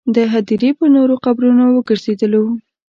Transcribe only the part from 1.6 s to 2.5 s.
وګرځېدلو.